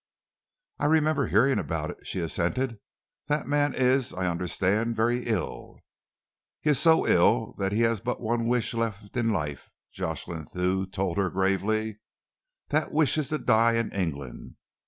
"I 0.79 0.85
remember 0.87 1.27
hearing 1.27 1.59
about 1.59 1.91
it," 1.91 2.07
she 2.07 2.21
assented. 2.21 2.79
"The 3.27 3.45
man 3.45 3.75
is, 3.75 4.15
I 4.15 4.25
understand, 4.25 4.95
very 4.95 5.27
ill." 5.27 5.77
"He 6.59 6.71
is 6.71 6.79
so 6.79 7.05
ill 7.07 7.53
that 7.59 7.71
he 7.71 7.81
has 7.81 7.99
but 7.99 8.19
one 8.19 8.45
wish 8.47 8.73
left 8.73 9.15
in 9.15 9.29
life," 9.29 9.69
Jocelyn 9.91 10.45
Thew 10.45 10.87
told 10.87 11.19
her 11.19 11.29
gravely. 11.29 11.99
"That 12.69 12.91
wish 12.91 13.15
is 13.19 13.29
to 13.29 13.37
die 13.37 13.73
in 13.75 13.91
England. 13.91 14.55